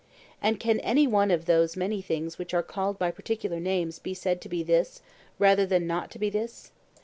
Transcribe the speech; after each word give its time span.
And 0.41 0.59
can 0.59 0.79
any 0.79 1.05
one 1.05 1.29
of 1.29 1.45
those 1.45 1.77
many 1.77 2.01
things 2.01 2.39
which 2.39 2.55
are 2.55 2.63
called 2.63 2.97
by 2.97 3.11
particular 3.11 3.59
names 3.59 3.99
be 3.99 4.15
said 4.15 4.41
to 4.41 4.49
be 4.49 4.63
this 4.63 5.03
rather 5.37 5.67
than 5.67 5.85
not 5.85 6.09
to 6.09 6.17
be 6.17 6.31
this? 6.31 6.71